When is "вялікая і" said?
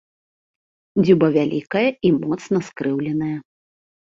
1.35-2.13